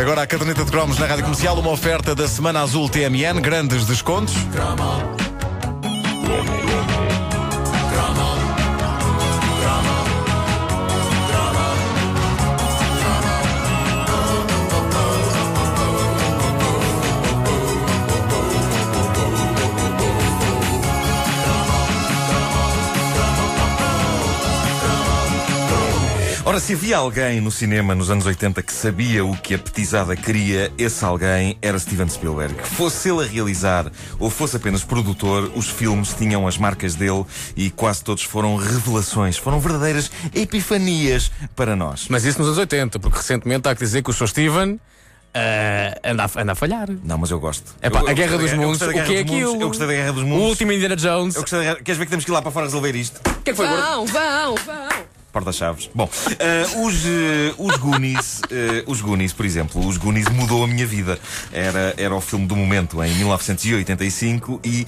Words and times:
Agora 0.00 0.22
a 0.22 0.26
caderneta 0.26 0.64
de 0.64 0.70
cromos 0.70 0.98
na 0.98 1.06
Rádio 1.06 1.24
Comercial, 1.24 1.58
uma 1.58 1.70
oferta 1.70 2.14
da 2.14 2.26
Semana 2.26 2.62
Azul 2.62 2.88
TMN, 2.88 3.40
grandes 3.40 3.84
descontos. 3.84 4.34
Ora, 26.46 26.60
se 26.60 26.74
havia 26.74 26.98
alguém 26.98 27.40
no 27.40 27.50
cinema 27.50 27.94
nos 27.94 28.10
anos 28.10 28.26
80 28.26 28.62
que 28.62 28.72
sabia 28.72 29.24
o 29.24 29.34
que 29.34 29.54
a 29.54 29.58
petizada 29.58 30.14
queria, 30.14 30.70
esse 30.76 31.02
alguém 31.02 31.56
era 31.62 31.78
Steven 31.78 32.06
Spielberg. 32.08 32.54
Fosse 32.62 33.08
ele 33.08 33.24
a 33.24 33.26
realizar 33.26 33.90
ou 34.18 34.28
fosse 34.28 34.54
apenas 34.56 34.84
produtor, 34.84 35.50
os 35.54 35.70
filmes 35.70 36.12
tinham 36.12 36.46
as 36.46 36.58
marcas 36.58 36.94
dele 36.94 37.24
e 37.56 37.70
quase 37.70 38.04
todos 38.04 38.24
foram 38.24 38.56
revelações, 38.56 39.38
foram 39.38 39.58
verdadeiras 39.58 40.10
epifanias 40.34 41.32
para 41.56 41.74
nós. 41.74 42.08
Mas 42.10 42.24
isso 42.26 42.38
nos 42.38 42.48
anos 42.48 42.58
80, 42.58 42.98
porque 42.98 43.16
recentemente 43.16 43.66
há 43.66 43.74
que 43.74 43.80
dizer 43.82 44.02
que 44.02 44.10
o 44.10 44.12
Sr. 44.12 44.28
Steven 44.28 44.78
eh, 45.32 45.98
anda, 46.04 46.24
a, 46.26 46.40
anda 46.42 46.52
a 46.52 46.54
falhar. 46.54 46.88
Não, 47.02 47.16
mas 47.16 47.30
eu 47.30 47.40
gosto. 47.40 47.74
Epá, 47.82 48.00
Eu- 48.00 48.04
eu 48.04 48.10
a 48.10 48.12
Guerra 48.12 48.36
dos 48.36 48.52
Mundos, 48.52 48.78
gostei 48.80 48.88
da 48.88 49.02
o 49.02 49.06
que 49.06 49.16
é 49.16 49.22
Guerra 49.22 49.24
dos 49.24 49.32
Mundos, 49.32 49.48
aquilo? 49.48 49.62
Eu 49.62 49.68
gostei 49.68 49.86
da 49.86 49.92
Guerra 49.94 50.12
dos 50.12 50.22
O 50.22 50.26
Mundos. 50.26 50.48
último 50.50 50.72
Indiana 50.72 50.96
Jones. 50.96 51.36
Eu 51.36 51.40
gostei 51.40 51.58
da 51.60 51.64
Guerra... 51.64 51.76
Queres 51.82 51.98
ver 51.98 52.04
que 52.04 52.10
temos 52.10 52.24
que 52.26 52.30
ir 52.30 52.34
lá 52.34 52.42
para 52.42 52.50
fora 52.50 52.66
resolver 52.66 52.94
isto? 52.94 53.16
O 53.30 53.42
que 53.42 53.50
é 53.50 53.52
que 53.54 53.56
foi? 53.56 53.66
Vão, 53.66 54.04
vão, 54.04 54.54
vão. 54.56 55.13
Porta-chaves. 55.34 55.90
Bom, 55.92 56.08
eh, 56.38 56.64
os, 56.76 57.04
eh, 57.04 57.54
os 57.58 57.76
Goonies, 57.76 58.40
eh, 58.52 58.84
os 58.86 59.00
Goonies, 59.00 59.32
por 59.32 59.44
exemplo, 59.44 59.84
os 59.84 59.96
Goonies 59.96 60.28
mudou 60.28 60.62
a 60.62 60.66
minha 60.68 60.86
vida. 60.86 61.18
Era, 61.52 61.92
era 61.98 62.14
o 62.14 62.20
filme 62.20 62.46
do 62.46 62.54
momento 62.54 63.02
em 63.02 63.12
1985 63.16 64.60
e 64.64 64.86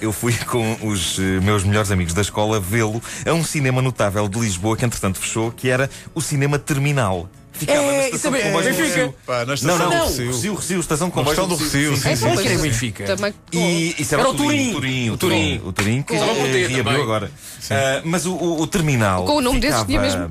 eu 0.00 0.12
fui 0.12 0.32
com 0.46 0.76
os 0.86 1.18
meus 1.18 1.64
melhores 1.64 1.90
amigos 1.90 2.14
da 2.14 2.22
escola 2.22 2.60
vê-lo 2.60 3.02
a 3.26 3.32
um 3.32 3.42
cinema 3.42 3.82
notável 3.82 4.28
de 4.28 4.38
Lisboa 4.38 4.76
que 4.76 4.84
entretanto 4.84 5.18
fechou, 5.18 5.50
que 5.50 5.68
era 5.68 5.90
o 6.14 6.20
Cinema 6.20 6.60
Terminal. 6.60 7.28
Ficava 7.58 7.78
É, 7.82 7.96
na 7.96 8.04
estação 8.06 8.30
de 8.32 8.38
isso 8.38 8.46
comboios 8.46 8.66
do 8.66 8.70
Benfica. 8.82 8.96
Recio. 8.96 9.14
Pá, 9.26 9.38
na 9.40 9.44
Não, 9.46 9.54
estação 9.54 9.78
não, 9.78 9.88
do 9.88 9.96
não. 9.96 10.06
Recio. 10.06 10.26
Recio, 10.26 10.54
Recio, 10.54 10.80
estação 10.80 11.08
de 11.08 11.14
comboios 11.14 11.38
estação 11.38 11.56
do 11.56 11.62
Recio, 11.62 11.96
sim, 11.96 12.08
É, 12.08 12.16
sim. 12.16 12.36
que 12.42 12.48
era 12.48 12.58
Benfica. 12.58 13.04
Também. 13.04 13.34
E 13.52 13.94
isso 13.98 14.14
era, 14.14 14.22
Era 14.22 14.30
o 14.30 14.32
o 14.32 14.36
Turim, 14.36 14.72
Turim. 14.72 14.72
Turim, 14.72 15.10
o 15.10 15.16
Turim, 15.16 15.60
o 15.64 15.72
Turim 15.72 16.02
que 16.02 16.14
reabriu 16.14 17.02
agora. 17.02 17.30
Ah, 17.70 18.00
mas 18.04 18.26
o, 18.26 18.34
terminal 18.66 19.24
Com 19.24 19.36
o 19.36 19.40
nome 19.40 19.60
desses 19.60 19.84
tinha 19.84 20.00
mesmo 20.00 20.24
é? 20.24 20.28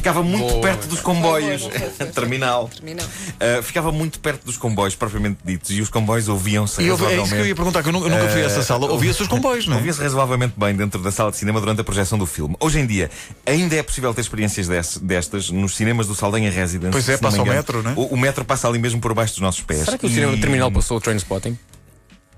Ficava 0.00 0.22
muito 0.22 0.48
Boa. 0.48 0.60
perto 0.62 0.86
dos 0.88 1.00
comboios. 1.00 1.62
Foi, 1.62 1.70
foi, 1.70 1.80
foi, 1.80 1.90
foi. 1.90 2.06
terminal. 2.06 2.68
Terminal. 2.68 3.06
Ah, 3.38 3.62
ficava 3.62 3.92
muito 3.92 4.18
perto 4.18 4.44
dos 4.44 4.56
comboios 4.56 4.94
propriamente 4.94 5.38
ditos 5.44 5.70
e 5.70 5.80
os 5.80 5.88
comboios 5.90 6.28
ouviam-se 6.28 6.82
E 6.82 6.86
eu, 6.86 6.94
é 6.94 6.96
isso 6.96 6.98
que 6.98 7.04
eu 7.04 7.10
ia 7.10 7.20
razoavelmente. 7.20 7.54
perguntar, 7.54 7.82
que 7.82 7.88
eu 7.88 7.92
nunca, 7.92 8.06
eu 8.06 8.10
nunca 8.10 8.28
fui 8.28 8.42
a 8.42 8.46
essa 8.46 8.62
sala. 8.62 8.86
Ouvia-se 8.90 9.22
os 9.22 9.28
comboios, 9.28 9.66
não 9.66 9.74
é? 9.74 9.76
Ouvia-se 9.76 10.00
razoavelmente 10.02 10.54
bem 10.56 10.74
dentro 10.74 11.00
da 11.02 11.12
sala 11.12 11.30
de 11.30 11.36
cinema 11.36 11.60
durante 11.60 11.80
a 11.80 11.84
projeção 11.84 12.18
do 12.18 12.26
filme. 12.26 12.56
Hoje 12.58 12.78
em 12.80 12.86
dia, 12.86 13.10
ainda 13.46 13.76
é 13.76 13.82
possível 13.82 14.12
ter 14.14 14.22
experiências 14.22 14.66
des- 14.66 14.96
destas 14.98 15.50
nos 15.50 15.76
cinemas 15.76 16.06
do 16.06 16.14
Saldanha 16.14 16.50
Residence. 16.50 16.92
Pois 16.92 17.08
é, 17.08 17.16
passa 17.18 17.42
o 17.42 17.46
metro, 17.46 17.82
não 17.82 17.90
é? 17.90 17.94
O, 17.96 18.02
o 18.06 18.16
metro 18.16 18.44
passa 18.44 18.66
ali 18.68 18.78
mesmo 18.78 19.00
por 19.00 19.12
baixo 19.14 19.34
dos 19.34 19.42
nossos 19.42 19.60
pés. 19.62 19.84
Será 19.84 19.98
que 19.98 20.06
o 20.06 20.08
E- 20.08 20.14
cinema 20.14 20.36
terminal 20.38 20.70
passou 20.72 20.96
o 20.96 21.00
Trainspotting? 21.00 21.58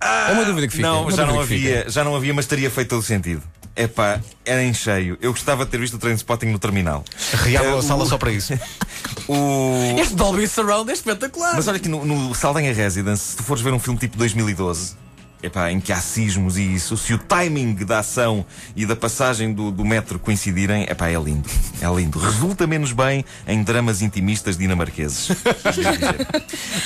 é 0.00 0.32
uma 0.32 0.44
dúvida 0.44 0.66
que 0.66 0.74
fica. 0.76 0.88
Não, 0.88 1.08
já 1.10 1.24
não 1.24 1.34
dúvida 1.36 1.46
que 1.54 1.60
fica. 1.60 1.78
havia, 1.80 1.90
já 1.90 2.02
não 2.04 2.16
havia, 2.16 2.34
mas 2.34 2.46
teria 2.46 2.68
feito 2.70 2.88
todo 2.88 2.98
o 3.00 3.02
sentido. 3.04 3.42
Epá, 3.74 4.20
era 4.44 4.62
em 4.62 4.74
cheio. 4.74 5.16
Eu 5.20 5.32
gostava 5.32 5.64
de 5.64 5.70
ter 5.70 5.78
visto 5.78 5.94
o 5.94 5.98
Trainspotting 5.98 6.46
no 6.46 6.58
terminal. 6.58 7.04
Reavam 7.32 7.76
Eh, 7.76 7.78
a 7.78 7.82
sala 7.82 8.04
o- 8.04 8.06
só 8.06 8.18
para 8.18 8.32
isso. 8.32 8.52
O... 9.28 9.96
Este 10.00 10.14
Dolby 10.16 10.46
Surround 10.48 10.90
é 10.90 10.94
espetacular. 10.94 11.54
Mas 11.54 11.68
olha 11.68 11.78
que 11.78 11.88
no, 11.88 12.04
no 12.04 12.34
Saldanha 12.34 12.72
Residence, 12.74 13.22
se 13.30 13.36
tu 13.36 13.42
fores 13.44 13.62
ver 13.62 13.72
um 13.72 13.78
filme 13.78 13.98
tipo 13.98 14.16
2012, 14.16 14.94
epá, 15.42 15.70
em 15.70 15.80
que 15.80 15.92
há 15.92 15.96
sismos 16.00 16.56
e 16.56 16.62
isso, 16.74 16.96
se 16.96 17.12
o 17.14 17.18
timing 17.18 17.74
da 17.74 17.98
ação 17.98 18.44
e 18.76 18.86
da 18.86 18.94
passagem 18.96 19.52
do, 19.52 19.70
do 19.70 19.84
metro 19.84 20.18
coincidirem, 20.18 20.84
epá, 20.84 21.08
é 21.08 21.18
lindo. 21.18 21.48
É 21.80 21.88
lindo. 21.94 22.18
Resulta 22.18 22.66
menos 22.66 22.92
bem 22.92 23.24
em 23.46 23.62
dramas 23.62 24.02
intimistas 24.02 24.56
dinamarqueses. 24.56 25.28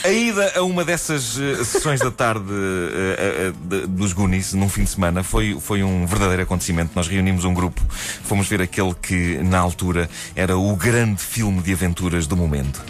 a 0.04 0.08
ida 0.08 0.52
a 0.56 0.62
uma 0.62 0.84
dessas 0.84 1.38
eh, 1.38 1.62
sessões 1.64 2.00
da 2.00 2.10
tarde 2.10 2.44
eh, 2.50 3.52
de- 3.68 3.86
dos 3.86 4.12
Goonies, 4.12 4.52
num 4.54 4.68
fim 4.68 4.84
de 4.84 4.90
semana, 4.90 5.22
foi, 5.22 5.58
foi 5.60 5.82
um 5.82 6.06
verdadeiro 6.06 6.42
acontecimento. 6.42 6.92
Nós 6.94 7.08
reunimos 7.08 7.44
um 7.44 7.52
grupo, 7.54 7.80
fomos 8.24 8.48
ver 8.48 8.62
aquele 8.62 8.94
que, 8.94 9.38
na 9.42 9.58
altura, 9.58 10.08
era 10.34 10.56
o 10.56 10.74
grande 10.76 11.22
filme 11.22 11.60
de 11.62 11.72
aventuras 11.72 12.26
do 12.26 12.36
momento. 12.36 12.82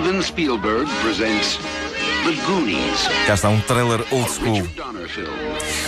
Steven 0.00 0.22
Spielberg 0.22 0.88
presents. 1.02 1.79
Cá 3.26 3.34
está 3.34 3.48
um 3.48 3.60
trailer 3.60 4.04
old 4.10 4.30
school. 4.30 4.66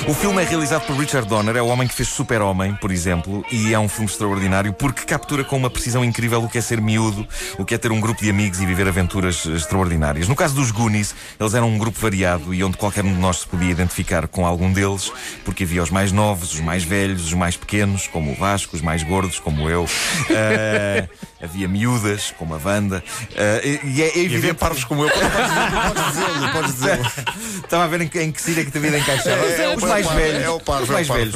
O 0.08 0.14
filme 0.14 0.42
é 0.42 0.44
realizado 0.44 0.86
por 0.86 0.96
Richard 0.96 1.28
Donner, 1.28 1.56
é 1.56 1.62
o 1.62 1.66
homem 1.66 1.86
que 1.86 1.94
fez 1.94 2.08
Super-Homem, 2.08 2.74
por 2.74 2.90
exemplo, 2.90 3.44
e 3.52 3.72
é 3.72 3.78
um 3.78 3.88
filme 3.88 4.10
extraordinário 4.10 4.72
porque 4.72 5.04
captura 5.04 5.44
com 5.44 5.56
uma 5.56 5.70
precisão 5.70 6.04
incrível 6.04 6.42
o 6.42 6.48
que 6.48 6.58
é 6.58 6.60
ser 6.60 6.80
miúdo, 6.80 7.26
o 7.58 7.64
que 7.64 7.74
é 7.74 7.78
ter 7.78 7.92
um 7.92 8.00
grupo 8.00 8.22
de 8.22 8.30
amigos 8.30 8.60
e 8.60 8.66
viver 8.66 8.88
aventuras 8.88 9.44
extraordinárias. 9.46 10.26
No 10.26 10.34
caso 10.34 10.54
dos 10.54 10.70
Goonies, 10.70 11.14
eles 11.38 11.54
eram 11.54 11.68
um 11.68 11.78
grupo 11.78 12.00
variado 12.00 12.52
e 12.52 12.64
onde 12.64 12.76
qualquer 12.76 13.04
um 13.04 13.12
de 13.12 13.20
nós 13.20 13.40
se 13.40 13.46
podia 13.46 13.70
identificar 13.70 14.26
com 14.26 14.46
algum 14.46 14.72
deles, 14.72 15.12
porque 15.44 15.64
havia 15.64 15.82
os 15.82 15.90
mais 15.90 16.10
novos, 16.10 16.54
os 16.54 16.60
mais 16.60 16.82
velhos, 16.82 17.26
os 17.26 17.34
mais 17.34 17.56
pequenos, 17.56 18.06
como 18.08 18.32
o 18.32 18.34
Vasco, 18.34 18.74
os 18.74 18.82
mais 18.82 19.02
gordos, 19.02 19.38
como 19.38 19.68
eu. 19.68 19.86
Ah, 20.30 21.08
havia 21.42 21.68
miúdas, 21.68 22.34
como 22.38 22.54
a 22.54 22.58
Wanda. 22.64 23.04
Ah, 23.36 23.60
e, 23.64 23.80
e 23.84 24.02
é 24.02 24.06
E 24.06 24.10
havia 24.10 24.24
evidente 24.24 24.54
parvos 24.54 24.84
como 24.84 25.04
eu. 25.04 25.10
Dizê-lo, 26.24 26.52
podes 26.52 26.74
dizê-lo. 26.74 27.06
Estava 27.64 27.84
a 27.84 27.86
ver 27.86 28.00
em, 28.02 28.08
que- 28.08 28.20
em 28.22 28.32
que 28.32 28.40
síria 28.40 28.64
que 28.64 28.76
a 28.76 28.80
vida 28.80 28.98
encaixava. 28.98 29.44
É, 29.44 29.62
é 29.64 29.68
o 29.68 29.76
os 29.76 29.82
mais 29.82 30.06
velhos. 30.10 30.42
é 30.42 30.50
o 30.50 30.60
parvo, 30.60 30.82
os 30.84 30.90
é 30.90 30.92
mais 30.92 31.08
velhos. 31.08 31.34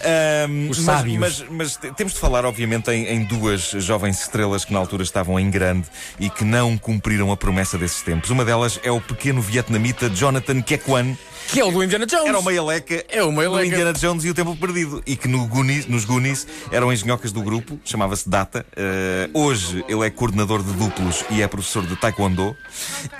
é 0.00 0.46
Os 0.70 0.78
mas, 0.78 0.84
sábios. 0.96 1.18
mas, 1.18 1.44
mas 1.50 1.76
te- 1.76 1.92
temos 1.92 2.12
de 2.14 2.18
falar, 2.20 2.44
obviamente, 2.44 2.90
em, 2.90 3.06
em 3.06 3.24
duas 3.24 3.62
jovens 3.70 4.20
estrelas 4.20 4.64
que 4.64 4.72
na 4.72 4.78
altura 4.78 5.02
estavam 5.02 5.38
em 5.38 5.50
grande 5.50 5.86
e 6.18 6.28
que 6.30 6.44
não 6.44 6.76
cumpriram 6.78 7.30
a 7.32 7.36
promessa 7.36 7.76
desses 7.78 8.02
tempos. 8.02 8.30
Uma 8.30 8.44
delas 8.44 8.78
é 8.82 8.90
o 8.90 9.00
pequeno 9.00 9.40
vietnamita 9.40 10.08
Jonathan 10.10 10.60
Kekwan. 10.62 11.16
Que 11.46 11.60
é 11.60 11.64
o 11.64 11.70
do 11.70 11.82
Indiana 11.82 12.04
Jones. 12.06 12.26
Era 12.28 12.38
uma 12.38 12.52
eleca 12.52 13.04
É 13.08 13.22
uma 13.22 13.42
do 13.42 13.48
eleca. 13.54 13.66
Indiana 13.66 13.92
Jones 13.92 14.24
e 14.24 14.30
o 14.30 14.34
Tempo 14.34 14.54
Perdido. 14.56 15.02
E 15.06 15.16
que 15.16 15.28
no 15.28 15.46
Goonies, 15.46 15.86
nos 15.86 16.04
Goonies 16.04 16.46
eram 16.70 16.92
engenhocas 16.92 17.32
do 17.32 17.40
grupo, 17.42 17.78
chamava-se 17.84 18.28
Data. 18.28 18.66
Eh, 18.76 19.30
hoje 19.32 19.84
ele 19.88 20.04
é 20.06 20.10
coordenador 20.10 20.62
de 20.62 20.72
duplos 20.72 21.24
e 21.30 21.40
é 21.40 21.48
professor 21.48 21.86
de 21.86 21.96
Taekwondo. 21.96 22.56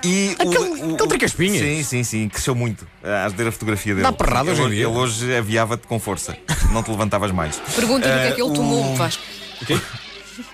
E 0.05 0.37
o- 0.39 0.43
Aquele- 0.43 0.59
o, 0.83 0.95
aquele 0.95 1.09
tricaspinhas. 1.09 1.59
Sim, 1.59 1.83
sim, 1.83 2.05
sim. 2.05 2.29
Cresceu 2.29 2.55
muito. 2.55 2.87
Hás 3.03 3.33
de 3.33 3.39
ver 3.39 3.49
a 3.49 3.53
fotografia 3.53 3.95
dele. 3.95 4.03
Dá 4.07 4.13
porrada 4.13 4.51
ele, 4.51 4.61
hoje 4.61 4.63
em 4.63 4.71
dia. 4.77 4.87
ele 4.87 4.97
hoje 4.97 5.37
aviava-te 5.37 5.87
com 5.87 5.99
força. 5.99 6.37
Não 6.73 6.83
te 6.83 6.91
levantavas 6.91 7.31
mais. 7.33 7.57
Pergunta-lhe 7.75 8.13
o 8.15 8.19
que 8.21 8.27
é 8.27 8.33
que 8.33 8.43
ele 8.43 8.51
Eh, 8.51 8.55
tomou, 8.55 8.93
o- 8.93 8.97
Vasco. 8.97 9.23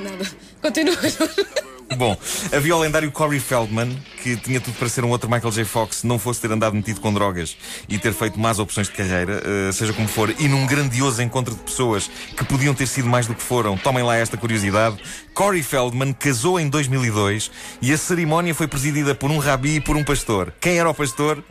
Nada. 0.01 0.25
Continua. 0.63 0.97
Bom, 1.97 2.17
havia 2.53 2.75
o 2.75 2.81
lendário 2.81 3.11
Corey 3.12 3.39
Feldman, 3.39 3.97
que 4.22 4.37
tinha 4.37 4.61
tudo 4.61 4.77
para 4.78 4.89
ser 4.89 5.05
um 5.05 5.11
outro 5.11 5.31
Michael 5.31 5.53
J. 5.53 5.65
Fox, 5.65 6.03
não 6.03 6.19
fosse 6.19 6.41
ter 6.41 6.50
andado 6.50 6.75
metido 6.75 7.00
com 7.00 7.12
drogas 7.12 7.56
e 7.89 7.99
ter 7.99 8.12
feito 8.12 8.41
más 8.41 8.59
opções 8.59 8.89
de 8.89 8.95
carreira, 8.95 9.43
eh, 9.45 9.71
seja 9.71 9.93
como 9.93 10.09
for, 10.09 10.34
e 10.39 10.49
num 10.49 10.67
grandioso 10.67 11.22
encontro 11.22 11.55
de 11.55 11.61
pessoas 11.61 12.11
que 12.37 12.45
podiam 12.45 12.75
ter 12.75 12.87
sido 12.87 13.06
mais 13.06 13.27
do 13.27 13.34
que 13.34 13.43
foram. 13.43 13.77
Tomem 13.77 14.03
lá 14.03 14.17
esta 14.17 14.37
curiosidade. 14.37 14.97
Corey 15.34 15.62
Feldman 15.62 16.12
casou 16.12 16.59
em 16.59 16.69
2002 16.69 17.50
e 17.81 17.93
a 17.93 17.99
cerimónia 17.99 18.55
foi 18.55 18.66
presidida 18.66 19.15
por 19.15 19.31
um 19.31 19.39
rabi 19.39 19.77
e 19.77 19.81
por 19.81 19.97
um 19.97 20.03
pastor. 20.03 20.53
Quem 20.61 20.78
era 20.78 20.89
o 20.89 20.95
pastor? 20.95 21.45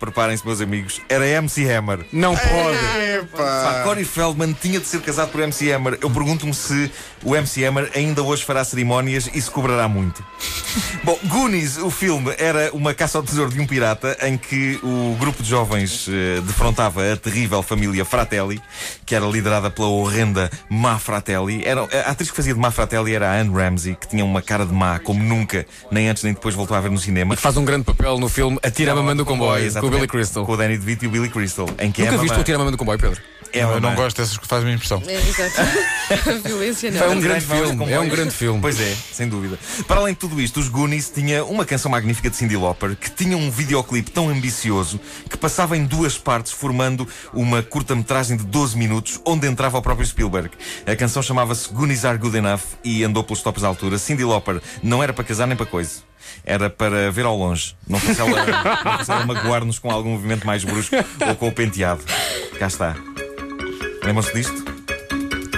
Preparem-se, 0.00 0.46
meus 0.46 0.62
amigos. 0.62 0.98
Era 1.10 1.26
MC 1.26 1.70
Hammer. 1.70 2.00
Não 2.10 2.34
pode. 2.34 3.26
Pá, 3.36 3.82
Corey 3.84 4.04
Feldman 4.04 4.54
tinha 4.54 4.80
de 4.80 4.86
ser 4.86 5.02
casado 5.02 5.30
por 5.30 5.42
MC 5.42 5.70
Hammer. 5.70 5.98
Eu 6.00 6.08
pergunto-me 6.08 6.54
se 6.54 6.90
o 7.22 7.36
MC 7.36 7.66
Hammer 7.66 7.90
ainda 7.94 8.22
hoje 8.22 8.42
fará 8.42 8.64
cerimónias 8.64 9.28
e 9.34 9.40
se 9.40 9.50
cobrará 9.50 9.86
muito. 9.86 10.24
Bom, 11.04 11.18
Goonies, 11.24 11.76
o 11.76 11.90
filme, 11.90 12.34
era 12.38 12.70
uma 12.72 12.94
caça 12.94 13.18
ao 13.18 13.22
tesouro 13.22 13.50
de 13.50 13.60
um 13.60 13.66
pirata 13.66 14.16
em 14.22 14.38
que 14.38 14.80
o 14.82 15.14
grupo 15.18 15.42
de 15.42 15.50
jovens 15.50 16.06
eh, 16.08 16.40
defrontava 16.40 17.12
a 17.12 17.16
terrível 17.16 17.62
família 17.62 18.02
Fratelli, 18.04 18.60
que 19.04 19.14
era 19.14 19.26
liderada 19.26 19.70
pela 19.70 19.88
horrenda 19.88 20.50
Má 20.70 20.98
Fratelli. 20.98 21.62
Era, 21.62 21.82
a 21.82 22.10
atriz 22.10 22.30
que 22.30 22.36
fazia 22.36 22.54
de 22.54 22.60
Má 22.60 22.70
Fratelli 22.70 23.14
era 23.14 23.30
a 23.30 23.38
Anne 23.38 23.52
Ramsey, 23.52 23.94
que 23.96 24.08
tinha 24.08 24.24
uma 24.24 24.40
cara 24.40 24.64
de 24.64 24.72
má 24.72 24.98
como 24.98 25.22
nunca, 25.22 25.66
nem 25.90 26.08
antes 26.08 26.22
nem 26.22 26.32
depois 26.32 26.54
voltou 26.54 26.74
a 26.74 26.80
ver 26.80 26.90
no 26.90 26.98
cinema. 26.98 27.36
Faz 27.36 27.58
um 27.58 27.64
grande 27.66 27.84
papel 27.84 28.18
no 28.18 28.28
filme 28.28 28.58
Atira 28.62 28.92
a 28.92 28.94
Mamãe 28.94 29.14
do 29.14 29.26
Comboio, 29.26 29.72
com 29.74 29.89
o 29.90 29.98
Billy 29.98 30.08
Crystal. 30.08 30.44
Com 30.46 30.52
o 30.52 30.56
Danny 30.56 30.78
DeVito 30.78 31.04
e 31.04 31.08
o 31.08 31.10
Billy 31.10 31.28
Crystal. 31.28 31.68
Em 31.78 31.92
que 31.92 32.02
é 32.02 32.04
Nunca 32.06 32.16
a 32.16 32.20
viste 32.20 32.36
o 32.36 32.40
Atira 32.40 32.56
a 32.56 32.58
Mamãe 32.58 32.72
do 32.72 32.78
Comboio, 32.78 32.98
Pedro? 32.98 33.20
É 33.52 33.62
eu 33.62 33.68
uma- 33.68 33.80
não 33.80 33.94
gosto 33.94 34.16
dessas 34.18 34.36
que 34.36 34.46
fazem 34.46 34.72
impressão. 34.72 35.02
É, 35.06 35.14
exato. 35.14 35.60
A 36.30 36.48
violência 36.48 36.90
não. 36.90 37.00
É 37.02 37.08
um 37.08 37.20
grande 37.20 37.44
filme, 37.44 37.92
é 37.92 38.00
um 38.00 38.08
grande 38.08 38.30
filme. 38.34 38.60
Pois 38.60 38.80
é, 38.80 38.96
sem 39.12 39.28
dúvida. 39.28 39.58
Para 39.86 40.00
além 40.00 40.12
de 40.14 40.20
tudo 40.20 40.40
isto, 40.40 40.58
os 40.60 40.68
Goonies 40.68 41.08
tinha 41.10 41.44
uma 41.44 41.64
canção 41.64 41.90
magnífica 41.90 42.28
de 42.30 42.36
Cyndi 42.36 42.56
Lauper 42.56 42.96
que 42.96 43.10
tinha 43.10 43.36
um 43.36 43.50
videoclipe 43.50 44.10
tão 44.10 44.28
ambicioso 44.28 45.00
que 45.28 45.36
passava 45.36 45.76
em 45.76 45.84
duas 45.84 46.18
partes, 46.18 46.52
formando 46.52 47.06
uma 47.32 47.62
curta-metragem 47.62 48.36
de 48.36 48.44
12 48.44 48.76
minutos, 48.76 49.20
onde 49.24 49.46
entrava 49.46 49.78
o 49.78 49.82
próprio 49.82 50.06
Spielberg. 50.06 50.50
A 50.86 50.96
canção 50.96 51.22
chamava-se 51.22 51.68
Goonies 51.72 52.04
Are 52.04 52.18
Good 52.18 52.36
Enough 52.38 52.60
e 52.84 53.04
andou 53.04 53.22
pelos 53.22 53.42
topos 53.42 53.62
da 53.62 53.68
altura. 53.68 53.98
Cyndi 53.98 54.24
Lauper 54.24 54.60
não 54.82 55.02
era 55.02 55.12
para 55.12 55.24
casar 55.24 55.46
nem 55.46 55.56
para 55.56 55.66
coisa. 55.66 56.08
Era 56.44 56.68
para 56.70 57.10
ver 57.10 57.24
ao 57.24 57.36
longe. 57.36 57.74
Não 57.88 57.98
fosse 57.98 58.20
ela, 58.20 58.30
não 58.30 59.14
ela 59.14 59.26
magoar-nos 59.26 59.78
com 59.78 59.90
algum 59.90 60.10
movimento 60.10 60.46
mais 60.46 60.62
brusco 60.64 60.94
ou 61.26 61.34
com 61.34 61.48
o 61.48 61.52
penteado. 61.52 62.02
Cá 62.58 62.66
está. 62.66 62.96
Lembram-se 64.10 64.34
disto? 64.34 64.64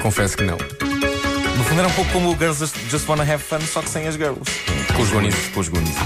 Confesso 0.03 0.37
que 0.37 0.43
não. 0.43 0.59
No 1.57 1.65
fundo 1.65 1.79
era 1.79 1.89
um 1.89 1.93
pouco 1.93 2.13
como 2.13 2.31
o 2.31 2.37
Girls 2.37 2.63
Just- 2.91 3.09
Wanna 3.09 3.23
Have 3.23 3.43
Fun, 3.43 3.61
só 3.63 3.81
que 3.81 3.89
sem 3.89 4.07
as 4.07 4.15
girls. 4.15 4.43
Com 4.95 5.01
os 5.01 5.09
Goonies. 5.09 5.35
Com 5.55 5.61
os 5.61 5.69
Goonies. 5.71 5.97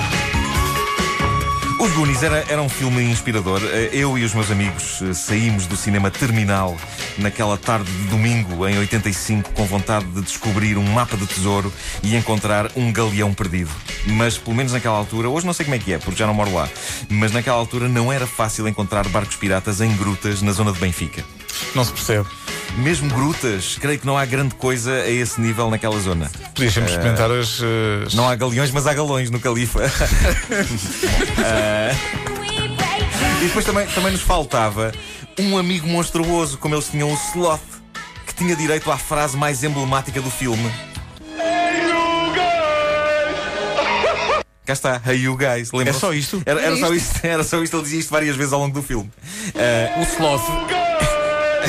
Os 1.80 1.90
Goonies 1.92 2.22
era, 2.22 2.44
era 2.48 2.62
um 2.62 2.68
filme 2.68 3.02
inspirador. 3.02 3.60
Eu 3.92 4.16
e 4.16 4.22
os 4.24 4.32
meus 4.32 4.48
amigos 4.52 5.00
eh, 5.02 5.12
saímos 5.12 5.66
do 5.66 5.76
cinema 5.76 6.08
terminal 6.08 6.76
naquela 7.18 7.56
tarde 7.58 7.90
de 7.90 8.04
domingo, 8.04 8.64
em 8.68 8.78
85, 8.78 9.50
com 9.50 9.64
vontade 9.66 10.04
de 10.06 10.22
descobrir 10.22 10.78
um 10.78 10.84
mapa 10.84 11.16
de 11.16 11.26
tesouro 11.26 11.72
e 12.00 12.14
encontrar 12.14 12.70
um 12.76 12.92
galeão 12.92 13.34
perdido. 13.34 13.70
Mas, 14.06 14.38
pelo 14.38 14.54
menos 14.54 14.72
naquela 14.72 14.96
altura, 14.98 15.28
hoje 15.28 15.44
não 15.44 15.52
sei 15.52 15.64
como 15.64 15.74
é 15.74 15.80
que 15.80 15.92
é, 15.94 15.98
porque 15.98 16.16
já 16.16 16.28
não 16.28 16.34
moro 16.34 16.54
lá, 16.54 16.68
mas 17.08 17.32
naquela 17.32 17.56
altura 17.56 17.88
não 17.88 18.12
era 18.12 18.24
fácil 18.24 18.68
encontrar 18.68 19.08
barcos 19.08 19.34
piratas 19.34 19.80
em 19.80 19.92
grutas 19.96 20.42
na 20.42 20.52
zona 20.52 20.70
de 20.72 20.78
Benfica. 20.78 21.24
Não 21.76 21.84
se 21.84 21.92
percebe. 21.92 22.26
Mesmo 22.78 23.08
grutas, 23.14 23.76
creio 23.80 23.98
que 23.98 24.06
não 24.06 24.16
há 24.18 24.24
grande 24.24 24.54
coisa 24.54 24.92
a 24.92 25.08
esse 25.10 25.40
nível 25.40 25.70
naquela 25.70 25.98
zona. 26.00 26.30
Podias 26.54 26.72
sempre 26.74 26.90
experimentar 26.90 27.30
as. 27.30 27.60
as- 28.06 28.14
Não 28.14 28.26
há 28.28 28.34
galeões, 28.34 28.70
mas 28.70 28.86
há 28.86 28.94
galões 28.94 29.30
no 29.30 29.38
Califa. 29.38 29.80
Ah, 31.38 31.94
e 33.42 33.46
depois 33.46 33.64
também, 33.64 33.86
também 33.88 34.12
nos 34.12 34.22
faltava 34.22 34.90
um 35.38 35.56
amigo 35.58 35.86
monstruoso, 35.86 36.56
como 36.58 36.74
eles 36.74 36.88
tinham 36.88 37.10
o 37.12 37.14
Sloth, 37.14 37.60
que 38.26 38.34
tinha 38.34 38.56
direito 38.56 38.90
à 38.90 38.96
frase 38.98 39.36
mais 39.36 39.62
emblemática 39.62 40.20
do 40.20 40.30
filme. 40.30 40.70
Cá 44.64 44.72
está, 44.72 45.00
Hey 45.06 45.20
you 45.22 45.36
guys. 45.36 45.70
É 45.72 45.76
Lembram-se? 45.76 46.00
só 46.00 46.12
isto? 46.12 46.42
Era, 46.44 46.60
era 46.60 46.76
Era 46.76 46.76
só 46.86 46.92
isto, 46.94 47.20
era 47.24 47.44
só 47.44 47.62
isto, 47.62 47.76
ele 47.76 47.82
dizia 47.84 48.00
isto 48.00 48.10
várias 48.10 48.34
vezes 48.34 48.52
ao 48.52 48.60
longo 48.60 48.74
do 48.74 48.82
filme. 48.82 49.10
O 49.98 50.02
Sloth. 50.02 50.75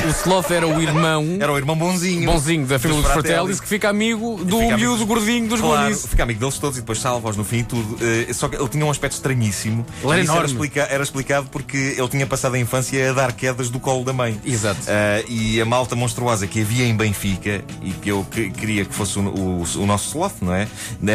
O 0.08 0.10
Sloth 0.10 0.52
era 0.52 0.66
o 0.66 0.82
irmão 0.82 1.38
Era 1.40 1.52
o 1.52 1.58
irmão 1.58 1.76
bonzinho. 1.76 2.26
bonzinho 2.26 2.66
da 2.66 2.80
família 2.80 3.04
dos 3.04 3.12
Fratellis 3.12 3.60
que 3.60 3.68
fica 3.68 3.90
amigo 3.90 4.38
do 4.44 4.60
Fica 4.60 4.78
miúdo 4.78 5.06
gordinho 5.06 5.48
dos 5.50 5.60
Claro, 5.60 5.96
fica 5.96 6.24
amigo 6.24 6.40
deles 6.40 6.58
todos 6.58 6.78
e 6.78 6.82
depois 6.82 7.00
salva-os 7.00 7.36
no 7.36 7.44
fim 7.44 7.58
e 7.58 7.64
tudo. 7.64 7.98
Eh, 8.02 8.32
só 8.34 8.48
que 8.48 8.56
ele 8.56 8.68
tinha 8.70 8.86
um 8.86 8.90
aspecto 8.90 9.14
estranhíssimo. 9.16 9.86
Ele 10.02 10.12
era 10.12 10.22
E 10.22 10.24
enorme. 10.24 10.46
explica- 10.46 10.88
era 10.90 11.04
explicado 11.04 11.48
porque 11.52 11.96
ele 11.98 12.08
tinha 12.08 12.26
passado 12.26 12.56
a 12.56 12.60
infância 12.60 13.10
a 13.10 13.14
dar 13.14 13.34
quedas 13.34 13.70
do 13.70 13.80
colo 13.80 14.06
da 14.06 14.14
mãe. 14.14 14.40
Exato. 14.46 14.80
Eh, 14.88 15.26
e 15.28 15.62
a 15.62 15.66
malta 15.66 15.96
monstruosa 15.96 16.48
que 16.48 16.62
havia 16.62 16.86
em 16.86 16.96
Benfica 16.96 17.64
e 17.82 17.92
que 17.92 18.10
eu 18.10 18.26
que- 18.32 18.50
queria 18.50 18.86
que 18.86 18.94
fosse 18.96 19.20
o, 19.20 19.24
o- 19.24 19.64
o 19.78 19.86
nosso 19.86 20.08
sloth, 20.08 20.36
não 20.42 20.54
é? 20.54 20.68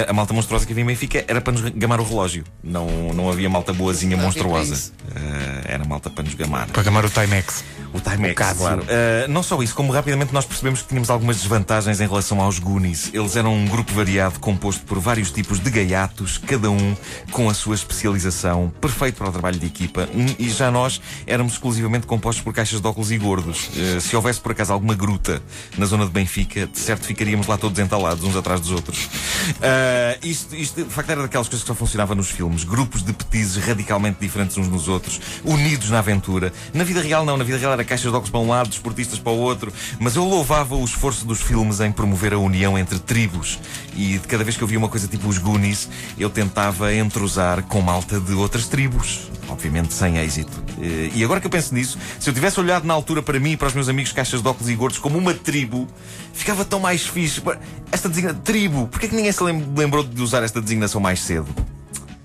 A 0.06 0.12
malta 0.12 0.34
monstruosa 0.34 0.66
que 0.66 0.72
havia 0.72 0.84
em 0.84 0.86
Benfica 0.86 1.24
era 1.26 1.40
para 1.40 1.52
nos 1.54 1.62
gamar 1.70 1.98
o 2.00 2.04
relógio. 2.04 2.44
Não, 2.62 2.86
não 3.14 3.30
havia 3.30 3.48
malta 3.48 3.72
boazinha 3.72 4.16
Não 4.16 4.24
monstruosa. 4.24 4.92
Eh, 5.16 5.62
era 5.72 5.84
malta 5.84 6.10
para 6.10 6.24
nos 6.24 6.34
gamar. 6.34 6.66
Para 6.68 6.82
gamar 6.82 7.04
o 7.06 7.10
Timex. 7.10 7.64
O 7.94 8.00
Timex, 8.00 8.34
Cássio. 8.34 8.56
claro. 8.56 8.81
Uh, 8.82 9.28
não 9.28 9.42
só 9.42 9.62
isso, 9.62 9.74
como 9.74 9.92
rapidamente 9.92 10.32
nós 10.32 10.44
percebemos 10.44 10.82
que 10.82 10.88
tínhamos 10.88 11.10
algumas 11.10 11.36
desvantagens 11.36 12.00
em 12.00 12.06
relação 12.06 12.40
aos 12.40 12.58
Goonies. 12.58 13.10
Eles 13.12 13.36
eram 13.36 13.54
um 13.54 13.66
grupo 13.66 13.92
variado 13.92 14.38
composto 14.40 14.84
por 14.84 14.98
vários 14.98 15.30
tipos 15.30 15.58
de 15.58 15.70
gaiatos, 15.70 16.38
cada 16.38 16.70
um 16.70 16.96
com 17.30 17.48
a 17.48 17.54
sua 17.54 17.74
especialização, 17.74 18.72
perfeito 18.80 19.16
para 19.16 19.28
o 19.28 19.32
trabalho 19.32 19.58
de 19.58 19.66
equipa. 19.66 20.08
Hum, 20.14 20.26
E 20.38 20.50
já 20.50 20.70
nós 20.70 21.00
éramos 21.26 21.54
exclusivamente 21.54 22.06
compostos 22.06 22.42
por 22.42 22.52
caixas 22.52 22.80
de 22.80 22.86
óculos 22.86 23.10
e 23.10 23.18
gordos. 23.18 23.68
Uh, 23.68 24.00
se 24.00 24.14
houvesse 24.16 24.40
por 24.40 24.52
acaso 24.52 24.72
alguma 24.72 24.94
gruta 24.94 25.42
na 25.78 25.86
zona 25.86 26.04
de 26.04 26.10
Benfica, 26.10 26.66
de 26.66 26.78
certo 26.78 27.06
ficaríamos 27.06 27.46
lá 27.46 27.56
todos 27.56 27.78
entalados, 27.78 28.24
uns 28.24 28.36
atrás 28.36 28.60
dos 28.60 28.70
outros. 28.70 29.04
Uh, 29.04 30.18
isto, 30.22 30.54
isto, 30.56 30.84
de 30.84 30.90
facto, 30.90 31.10
era 31.10 31.22
daquelas 31.22 31.48
coisas 31.48 31.62
que 31.62 31.68
só 31.68 31.74
funcionava 31.74 32.14
nos 32.14 32.30
filmes. 32.30 32.64
Grupos 32.64 33.02
de 33.02 33.12
petizes 33.12 33.62
radicalmente 33.64 34.18
diferentes 34.20 34.56
uns 34.56 34.68
nos 34.68 34.88
outros, 34.88 35.20
unidos 35.44 35.90
na 35.90 35.98
aventura. 35.98 36.52
Na 36.74 36.84
vida 36.84 37.00
real, 37.00 37.24
não. 37.24 37.36
Na 37.36 37.44
vida 37.44 37.58
real 37.58 37.72
era 37.72 37.84
caixas 37.84 38.10
de 38.10 38.16
óculos 38.16 38.30
para 38.30 38.40
um 38.40 38.48
lado, 38.48 38.71
desportistas 38.72 39.18
para 39.18 39.32
o 39.32 39.36
outro. 39.38 39.72
Mas 39.98 40.16
eu 40.16 40.24
louvava 40.24 40.74
o 40.76 40.84
esforço 40.84 41.24
dos 41.24 41.40
filmes 41.40 41.80
em 41.80 41.90
promover 41.92 42.32
a 42.34 42.38
união 42.38 42.78
entre 42.78 42.98
tribos. 42.98 43.58
E 43.96 44.18
de 44.18 44.26
cada 44.28 44.42
vez 44.44 44.56
que 44.56 44.62
eu 44.62 44.68
via 44.68 44.78
uma 44.78 44.88
coisa 44.88 45.06
tipo 45.08 45.28
os 45.28 45.38
Goonies, 45.38 45.88
eu 46.18 46.28
tentava 46.28 46.94
entrosar 46.94 47.62
com 47.64 47.80
malta 47.80 48.20
de 48.20 48.32
outras 48.32 48.66
tribos. 48.68 49.30
Obviamente 49.48 49.92
sem 49.92 50.16
êxito. 50.18 50.62
Eh, 50.80 51.10
E 51.14 51.22
agora 51.24 51.40
que 51.40 51.46
eu 51.46 51.50
penso 51.50 51.74
nisso, 51.74 51.98
se 52.18 52.28
eu 52.30 52.32
tivesse 52.34 52.58
olhado 52.58 52.86
na 52.86 52.94
altura 52.94 53.22
para 53.22 53.38
mim 53.38 53.52
e 53.52 53.56
para 53.56 53.68
os 53.68 53.74
meus 53.74 53.88
amigos 53.88 54.10
caixas 54.12 54.40
de 54.40 54.48
óculos 54.48 54.70
e 54.70 54.74
gordos 54.74 54.98
como 54.98 55.18
uma 55.18 55.34
tribo, 55.34 55.86
ficava 56.32 56.64
tão 56.64 56.80
mais 56.80 57.02
fixe. 57.06 57.42
Esta 57.90 58.08
designação. 58.08 58.40
Tribo. 58.40 58.88
Porquê 58.88 59.08
que 59.08 59.14
ninguém 59.14 59.30
se 59.32 59.42
lem- 59.42 59.64
lembrou 59.76 60.02
de 60.02 60.22
usar 60.22 60.42
esta 60.42 60.60
designação 60.60 61.00
mais 61.00 61.20
cedo? 61.20 61.46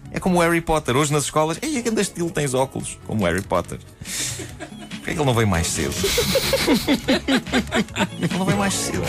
É 0.09 0.19
como 0.19 0.39
Harry 0.39 0.61
Potter. 0.61 0.95
Hoje 0.95 1.11
nas 1.11 1.25
escolas, 1.25 1.57
ei, 1.61 1.77
a 1.77 1.81
grande 1.81 2.01
estilo 2.01 2.29
tens 2.31 2.53
óculos, 2.53 2.97
como 3.05 3.25
Harry 3.25 3.41
Potter. 3.41 3.77
Porquê 5.07 5.13
que 5.13 5.19
ele 5.21 5.25
não 5.25 5.33
veio 5.33 5.47
mais 5.47 5.67
cedo? 5.67 5.93
ele 8.19 8.33
não 8.37 8.45
veio 8.45 8.57
mais 8.57 8.73
cedo. 8.73 9.03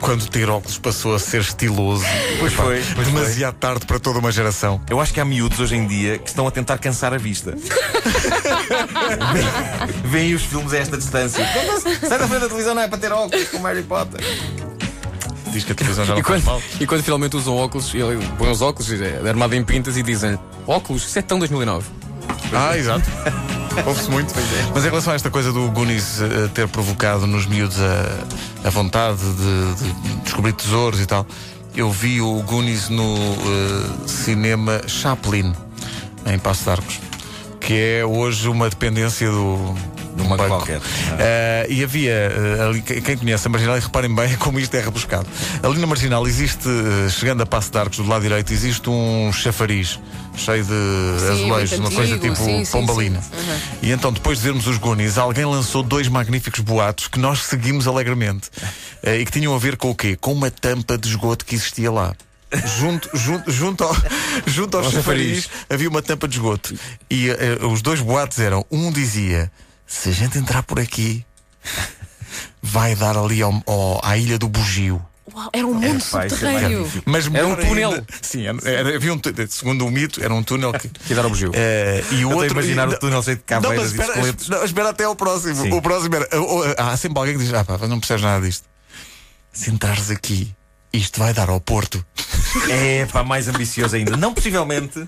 Quando 0.00 0.24
ter 0.28 0.48
óculos 0.48 0.78
passou 0.78 1.12
a 1.12 1.18
ser 1.18 1.40
estiloso. 1.40 2.04
Pois 2.38 2.52
foi, 2.52 2.80
pois 2.94 2.94
foi. 2.94 3.04
Demasiado 3.06 3.54
tarde 3.56 3.84
para 3.84 3.98
toda 3.98 4.20
uma 4.20 4.30
geração. 4.30 4.80
Eu 4.88 5.00
acho 5.00 5.12
que 5.12 5.18
há 5.18 5.24
miúdos 5.24 5.58
hoje 5.58 5.74
em 5.74 5.88
dia 5.88 6.18
que 6.18 6.28
estão 6.28 6.46
a 6.46 6.52
tentar 6.52 6.78
cansar 6.78 7.12
a 7.12 7.18
vista. 7.18 7.56
Vêem- 9.32 10.02
Vêem 10.04 10.34
os 10.34 10.42
filmes 10.42 10.72
a 10.72 10.78
esta 10.78 10.96
distância. 10.96 11.44
Sai 12.08 12.18
da 12.18 12.28
frente 12.28 12.40
da 12.42 12.46
televisão, 12.46 12.74
não 12.76 12.82
é 12.82 12.88
para 12.88 12.98
ter 12.98 13.10
óculos, 13.12 13.48
como 13.48 13.66
Harry 13.66 13.82
Potter. 13.82 14.20
Diz 15.48 15.64
que 15.64 15.72
a 15.72 15.74
televisão 15.74 16.04
já 16.04 16.14
E 16.14 16.18
não 16.18 16.22
faz 16.24 16.44
quando, 16.44 16.46
mal. 16.46 16.62
e 16.78 16.86
quando 16.86 17.02
finalmente 17.02 17.36
usam 17.36 17.56
óculos, 17.56 17.92
ele 17.92 18.24
põe 18.38 18.48
os 18.52 18.62
óculos, 18.62 18.88
é, 18.92 19.28
armado 19.28 19.56
em 19.56 19.64
pintas 19.64 19.96
e 19.96 20.02
dizem: 20.04 20.38
Óculos, 20.64 21.04
isso 21.08 21.18
é 21.18 21.22
tão 21.22 21.40
2009. 21.40 21.88
Ah, 22.52 22.78
exato. 22.78 23.02
Ouve-se 23.86 24.10
muito. 24.10 24.34
Mas 24.74 24.84
em 24.84 24.88
relação 24.88 25.12
a 25.12 25.16
esta 25.16 25.30
coisa 25.30 25.52
do 25.52 25.70
Goonies 25.70 26.20
eh, 26.20 26.48
ter 26.54 26.68
provocado 26.68 27.26
nos 27.26 27.46
miúdos 27.46 27.78
a, 27.80 28.66
a 28.66 28.70
vontade 28.70 29.18
de, 29.18 29.74
de 29.84 30.16
descobrir 30.24 30.52
tesouros 30.52 31.00
e 31.00 31.06
tal, 31.06 31.26
eu 31.74 31.90
vi 31.90 32.20
o 32.20 32.42
Goonies 32.42 32.88
no 32.88 33.16
eh, 33.16 34.08
cinema 34.08 34.82
Chaplin, 34.86 35.54
em 36.26 36.38
Passo 36.38 36.64
de 36.64 36.70
Arcos, 36.70 37.00
que 37.60 37.74
é 37.74 38.04
hoje 38.04 38.48
uma 38.48 38.68
dependência 38.68 39.30
do. 39.30 39.74
De 40.20 40.26
um 40.26 40.36
banco 40.36 40.46
qualquer. 40.46 40.80
Eh, 41.18 41.66
e 41.70 41.84
havia 41.84 42.12
eh, 42.12 42.62
ali, 42.68 42.82
que- 42.82 43.00
quem 43.00 43.16
conhece 43.16 43.46
a 43.46 43.50
Marginal, 43.50 43.76
e 43.76 43.80
reparem 43.80 44.14
bem 44.14 44.36
como 44.38 44.58
isto 44.58 44.74
é 44.74 44.80
rebuscado. 44.80 45.26
Ali 45.62 45.78
na 45.78 45.86
Marginal 45.86 46.26
existe, 46.26 46.68
eh, 46.68 47.08
chegando 47.10 47.42
a 47.42 47.46
Passo 47.46 47.70
de 47.70 47.78
Arcos 47.78 47.98
do 47.98 48.06
lado 48.06 48.22
direito, 48.22 48.52
existe 48.52 48.88
um 48.88 49.30
chafariz 49.32 49.98
cheio 50.36 50.64
de 50.64 50.72
azulejos, 51.30 51.78
muito 51.78 51.88
uma 51.88 51.90
coisa 51.90 52.18
tipo 52.18 52.36
sim, 52.36 52.64
sim, 52.64 52.72
pombalina. 52.72 53.20
sim. 53.20 53.28
Uhum. 53.36 53.58
E 53.82 53.90
então, 53.92 54.12
depois 54.12 54.38
de 54.38 54.44
vermos 54.44 54.66
os 54.66 54.78
Goonies, 54.78 55.18
alguém 55.18 55.44
lançou 55.44 55.82
dois 55.82 56.08
magníficos 56.08 56.60
boatos 56.60 57.08
que 57.08 57.18
nós 57.18 57.40
seguimos 57.42 57.86
alegremente. 57.86 58.48
Eh, 59.02 59.18
e 59.20 59.24
que 59.24 59.32
tinham 59.32 59.54
a 59.54 59.58
ver 59.58 59.76
com 59.76 59.90
o 59.90 59.94
quê? 59.94 60.16
Com 60.20 60.32
uma 60.32 60.50
tampa 60.50 60.96
de 60.96 61.08
esgoto 61.08 61.44
que 61.44 61.54
existia 61.54 61.90
lá. 61.90 62.14
Junto, 62.78 63.08
junto, 63.16 63.50
junto, 63.50 63.84
ao, 63.84 63.94
junto 64.46 64.76
ao 64.76 64.84
Ao 64.84 64.90
chafariz 64.90 65.48
havia 65.68 65.88
uma 65.88 66.02
tampa 66.02 66.26
de 66.26 66.34
esgoto. 66.36 66.74
E 67.08 67.28
eh, 67.30 67.58
os 67.64 67.80
dois 67.80 68.00
boatos 68.00 68.38
eram: 68.40 68.64
um 68.70 68.90
dizia, 68.90 69.50
se 69.92 70.08
a 70.08 70.12
gente 70.12 70.38
entrar 70.38 70.62
por 70.62 70.78
aqui, 70.78 71.24
vai 72.62 72.94
dar 72.94 73.16
ali 73.16 73.42
ao, 73.42 73.52
ao- 73.66 74.00
à 74.04 74.16
ilha 74.16 74.38
do 74.38 74.48
Bugio. 74.48 75.04
Uau, 75.34 75.50
era 75.52 75.66
um 75.66 75.74
mundo 75.74 75.96
é 75.96 76.00
subterrâneo. 76.00 76.60
magnífico. 76.78 77.10
Mas 77.10 77.26
Era 77.32 77.46
um 77.46 77.56
túnel. 77.56 77.90
ainda- 77.92 78.06
sim, 78.22 78.46
era, 78.46 78.58
era- 78.68 78.96
havia 78.96 79.12
um, 79.14 79.20
segundo 79.48 79.86
o 79.86 79.90
mito, 79.90 80.22
era 80.22 80.32
um 80.34 80.42
túnel 80.42 80.72
que. 80.72 80.88
Que 80.88 81.14
dar 81.14 81.24
ao 81.24 81.30
bugio. 81.30 81.50
Eh, 81.54 82.02
e 82.12 82.24
o 82.24 82.30
Eu 82.30 82.36
outro 82.36 82.52
imaginar 82.52 82.88
e- 82.90 82.94
o 82.94 82.98
túnel 82.98 83.22
cheio 83.22 83.36
de 83.36 83.42
Não, 83.42 83.60
caveiras 83.62 83.92
e 83.92 83.94
de 83.96 84.00
espera, 84.00 84.34
não, 84.58 84.64
espera 84.64 84.88
até 84.90 85.04
ao 85.04 85.14
próximo. 85.16 85.54
Sim. 85.62 85.72
O 85.72 85.82
próximo 85.82 86.14
era. 86.16 86.28
Há 86.78 86.96
sempre 86.96 87.18
alguém 87.18 87.36
que 87.36 87.44
diz: 87.44 87.52
Ah, 87.54 87.64
pá, 87.64 87.78
não 87.86 87.98
percebes 88.00 88.22
nada 88.22 88.44
disto. 88.44 88.64
Se 89.52 89.70
entrares 89.70 90.10
aqui, 90.10 90.52
isto 90.92 91.18
vai 91.20 91.32
dar 91.34 91.48
ao 91.50 91.60
Porto. 91.60 92.04
É 92.68 93.06
pá, 93.06 93.22
mais 93.22 93.46
ambicioso 93.46 93.94
ainda. 93.94 94.16
Não 94.16 94.34
possivelmente. 94.34 95.06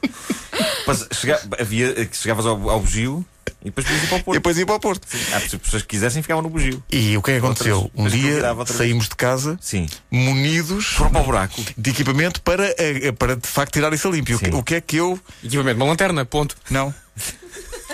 Mas 0.87 1.09
chega- 1.13 1.41
havia 1.59 2.09
chegavas 2.13 2.47
ao, 2.47 2.71
ao 2.71 2.79
bugio 2.81 3.27
e 3.63 3.67
depois 3.67 3.87
podias 3.87 4.03
ir 4.05 4.07
para 4.09 4.17
o 4.17 4.19
E 4.19 4.23
Porto. 4.23 4.37
depois 4.39 4.59
ia 4.59 4.67
para 4.67 4.75
o 4.75 4.81
Porto. 4.81 5.07
Há 5.33 5.41
pessoas 5.59 5.83
que 5.83 5.89
quisessem 5.89 6.23
ficavam 6.23 6.43
no 6.43 6.51
bugio. 6.51 6.83
E 6.91 7.17
o 7.17 7.23
que 7.23 7.31
é 7.31 7.35
que 7.41 7.45
aconteceu? 7.45 7.91
Outras- 7.95 7.95
um 8.07 8.09
dia 8.09 8.41
saímos 8.67 9.09
de 9.09 9.15
casa 9.17 9.59
Sim. 9.61 9.87
munidos 10.11 10.87
Foram 10.87 11.11
para 11.13 11.21
o 11.21 11.25
buraco. 11.25 11.63
de 11.77 11.91
equipamento 11.91 12.41
para, 12.43 12.75
eh, 12.79 13.13
para 13.13 13.37
de 13.37 13.47
facto 13.47 13.73
tirar 13.73 13.93
isso 13.93 14.09
a 14.09 14.11
limpo. 14.11 14.31
E 14.31 14.35
o 14.35 14.39
que- 14.39 14.45
Sim. 14.47 14.55
O 14.55 14.63
que 14.63 14.75
é 14.77 14.81
que 14.81 14.97
eu. 14.97 15.19
Equipamento, 15.45 15.77
uma 15.77 15.87
lanterna, 15.87 16.25
ponto. 16.25 16.57
Não. 16.71 16.93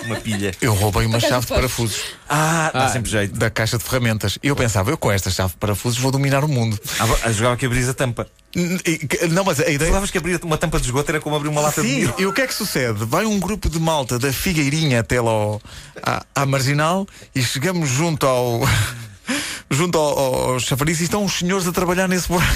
uma 0.09 0.19
pilha. 0.19 0.51
Eu 0.61 0.73
roubei 0.73 1.05
uma 1.05 1.19
chave 1.19 1.41
de 1.45 1.47
parafusos 1.53 2.01
Ah, 2.27 2.71
dá 2.73 2.89
sempre 2.89 3.09
jeito. 3.11 3.37
da 3.37 3.49
caixa 3.49 3.77
de 3.77 3.83
ferramentas. 3.83 4.37
E 4.43 4.47
eu 4.47 4.55
pensava, 4.55 4.89
eu 4.91 4.97
com 4.97 5.11
esta 5.11 5.29
chave 5.29 5.51
de 5.53 5.57
parafusos 5.57 5.99
vou 5.99 6.11
dominar 6.11 6.43
o 6.43 6.47
mundo. 6.47 6.79
Ah, 6.99 7.27
a 7.27 7.31
jogava 7.31 7.55
que 7.57 7.65
abris 7.65 7.87
a 7.89 7.93
tampa. 7.93 8.27
Não, 9.31 9.43
mas 9.43 9.59
a 9.59 9.69
ideia. 9.69 9.91
Sabes 9.91 10.09
que 10.09 10.17
abrir 10.17 10.39
uma 10.43 10.57
tampa 10.57 10.79
de 10.79 10.85
esgoto 10.85 11.11
era 11.11 11.19
como 11.21 11.35
abrir 11.35 11.49
uma 11.49 11.61
lata 11.61 11.81
de 11.81 11.87
Sim, 11.87 11.95
milho. 11.97 12.15
e 12.17 12.25
o 12.25 12.33
que 12.33 12.41
é 12.41 12.47
que 12.47 12.53
sucede? 12.53 13.05
Vai 13.05 13.25
um 13.25 13.39
grupo 13.39 13.69
de 13.69 13.79
malta 13.79 14.17
da 14.17 14.33
Figueirinha 14.33 14.99
até 15.01 15.21
lá 15.21 15.29
ao, 15.31 15.61
à, 16.01 16.25
à 16.33 16.45
Marginal 16.47 17.07
e 17.35 17.43
chegamos 17.43 17.89
junto 17.89 18.25
ao 18.25 18.61
junto 19.69 19.97
ao, 19.99 20.17
ao 20.53 20.59
chafariz 20.59 20.99
e 20.99 21.03
estão 21.03 21.23
os 21.23 21.33
senhores 21.33 21.67
a 21.67 21.71
trabalhar 21.71 22.07
nesse 22.07 22.27
buraco. 22.27 22.51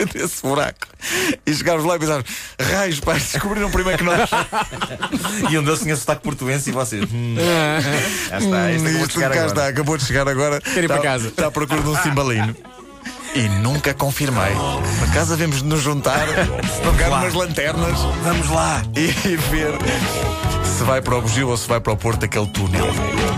Nesse 0.14 0.40
buraco. 0.42 0.86
E 1.46 1.54
chegámos 1.54 1.84
lá 1.84 1.96
e 1.96 1.98
pensámos, 1.98 2.24
raios, 2.60 3.00
pá, 3.00 3.14
descobriram 3.32 3.70
primeiro 3.70 3.98
que 3.98 4.04
nós. 4.04 4.30
E 5.50 5.58
um 5.58 5.64
deles 5.64 5.80
tinha 5.80 5.96
sotaque 5.96 6.22
portuense 6.22 6.70
e 6.70 6.72
vocês. 6.72 7.04
Hum, 7.12 7.36
já 8.28 8.38
está, 8.38 8.72
este 8.72 8.86
acabou 8.86 9.00
de 9.00 9.02
Isto 9.02 9.12
chegar 9.12 9.28
cá 9.30 9.34
agora. 9.34 9.46
está, 9.46 9.68
acabou 9.68 9.96
de 9.98 10.04
chegar 10.04 10.28
agora. 10.28 10.60
Quero 10.60 10.84
ir 10.84 10.86
para 10.88 10.96
Está- 10.96 11.08
casa. 11.08 11.28
Está 11.28 11.46
à 11.46 11.50
procura 11.50 11.82
de 11.82 11.88
um 11.88 11.96
cimbalino. 12.02 12.56
E 13.34 13.48
nunca 13.48 13.94
confirmei. 13.94 14.52
Por 14.98 15.10
casa 15.12 15.34
havemos 15.34 15.58
de 15.58 15.64
nos 15.64 15.80
juntar, 15.80 16.26
pegar 16.26 17.08
umas 17.10 17.34
lanternas 17.34 17.98
Vamos 18.24 18.48
lá. 18.50 18.82
e 18.96 19.00
ir 19.28 19.38
ver 19.50 19.72
se 20.64 20.82
vai 20.84 21.00
para 21.02 21.16
o 21.16 21.22
Bugio 21.22 21.48
ou 21.48 21.56
se 21.56 21.68
vai 21.68 21.78
para 21.80 21.92
o 21.92 21.96
Porto 21.96 22.24
aquele 22.24 22.46
túnel. 22.48 22.86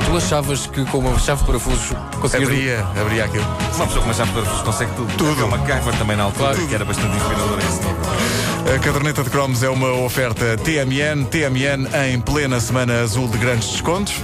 Tu 0.07 0.17
achavas 0.17 0.67
que 0.67 0.85
com 0.87 0.99
uma 0.99 1.19
chave 1.19 1.41
de 1.41 1.47
parafusos 1.47 1.93
conseguias. 2.21 2.49
Abria, 2.51 2.87
abria 3.01 3.25
aquilo. 3.25 3.45
Uma 3.75 3.87
pessoa 3.87 3.89
que 3.89 3.99
uma 4.09 4.15
chave 4.15 4.31
de 4.31 4.35
parafusos 4.37 4.63
consegue 4.63 4.93
tudo. 4.95 5.17
Tudo. 5.17 5.41
É 5.41 5.45
uma 5.45 5.57
MacGyver 5.59 5.99
também 5.99 6.17
na 6.17 6.23
altura, 6.25 6.55
Claro. 6.55 6.69
que 6.69 6.75
era 6.75 6.85
bastante 6.85 7.17
inspirador 7.17 7.59
a 7.59 7.67
esse 7.69 7.79
nível. 7.79 8.75
A 8.75 8.79
caderneta 8.79 9.23
de 9.25 9.31
cromos 9.31 9.63
é 9.63 9.69
uma 9.69 9.93
oferta 9.93 10.57
TMN, 10.59 11.25
TMN 11.27 11.89
em 12.13 12.21
plena 12.21 12.61
semana 12.61 13.01
azul 13.03 13.29
de 13.29 13.37
grandes 13.39 13.71
descontos. 13.71 14.15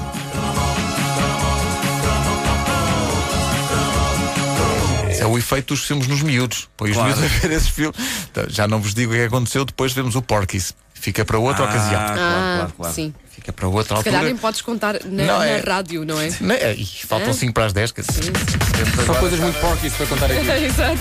O 5.29 5.39
efeito 5.39 5.75
dos 5.75 5.85
filmes 5.85 6.07
nos 6.07 6.23
miúdos. 6.23 6.69
Põe 6.77 6.91
os 6.91 6.97
Claro. 6.97 7.17
miúdos 7.17 7.25
a 7.37 7.39
ver 7.41 7.51
esses 7.53 7.69
filmes. 7.69 7.97
Então, 8.31 8.45
já 8.49 8.67
não 8.69 8.81
vos 8.81 8.95
digo 8.95 9.13
o 9.13 9.15
que 9.17 9.23
aconteceu, 9.23 9.65
depois 9.65 9.93
vemos 9.93 10.15
o 10.17 10.23
Porky's. 10.23 10.75
Fica 10.95 11.25
para 11.25 11.39
outra 11.39 11.65
ocasião. 11.65 12.01
Ah, 12.01 12.07
claro, 12.07 12.19
Ah, 12.21 12.55
claro, 12.57 12.73
claro. 12.77 12.95
sim. 12.95 13.15
Fica 13.31 13.53
para 13.53 13.69
outra 13.69 13.97
Se 13.99 14.03
calhar 14.05 14.19
altura. 14.21 14.33
nem 14.35 14.37
podes 14.37 14.61
contar 14.63 14.95
na, 15.05 15.25
Não, 15.25 15.39
na 15.39 15.47
é- 15.47 15.61
rádio, 15.61 16.05
não 16.05 16.21
é? 16.21 16.29
Não 16.41 16.55
é? 16.55 16.75
Ih, 16.75 16.85
faltam 17.07 17.31
Hã? 17.31 17.33
5 17.33 17.53
para 17.55 17.67
as 17.67 17.73
10. 17.73 17.93
quer 17.93 18.03
dizer, 18.03 18.33
temos 18.33 18.95
São 18.95 19.05
agora- 19.05 19.21
coisas 19.21 19.39
muito 19.39 19.61
porcas 19.61 19.93
para 19.93 20.07
contar 20.07 20.27
aqui. 20.27 20.41
Exato. 20.65 20.99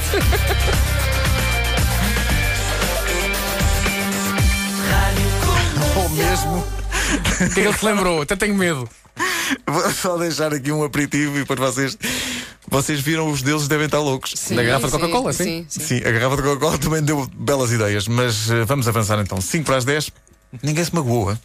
Ou 5.95 6.09
mesmo. 6.09 6.57
O 6.59 7.33
que 7.37 7.43
é 7.43 7.49
que 7.49 7.59
ele 7.61 7.73
se 7.73 7.85
lembrou? 7.85 8.21
Até 8.21 8.35
tenho 8.35 8.55
medo. 8.55 8.87
Vou 9.65 9.91
só 9.91 10.17
deixar 10.17 10.53
aqui 10.53 10.71
um 10.71 10.83
aperitivo 10.83 11.35
e 11.37 11.39
depois 11.39 11.59
vocês. 11.59 11.97
Vocês 12.69 12.99
viram 12.99 13.31
os 13.31 13.41
deuses 13.41 13.67
devem 13.67 13.85
estar 13.85 13.99
loucos. 13.99 14.33
Da 14.49 14.61
garrafa 14.63 14.87
de 14.87 14.91
Coca-Cola, 14.93 15.31
sim. 15.33 15.65
sim, 15.69 15.79
sim. 15.79 15.99
Sim, 15.99 16.07
a 16.07 16.11
garrafa 16.11 16.35
de 16.35 16.41
Coca-Cola 16.43 16.77
também 16.77 17.01
deu 17.01 17.25
belas 17.33 17.71
ideias, 17.71 18.07
mas 18.07 18.51
eh, 18.51 18.65
vamos 18.65 18.87
avançar 18.87 19.19
então. 19.19 19.39
5 19.39 19.65
para 19.65 19.77
as 19.77 19.85
10. 19.85 20.11
Ninguém 20.61 20.83
se 20.83 20.93
magoou. 20.93 21.31
hein? 21.31 21.39